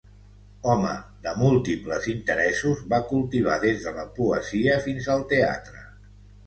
[0.71, 0.93] Home
[1.25, 5.89] de múltiples interessos, va cultivar des de la poesia fins al teatre.